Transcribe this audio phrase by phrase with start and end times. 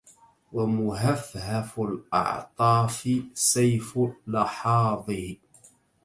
[0.53, 5.35] ومهفهف الاعطاف سيف لحاظه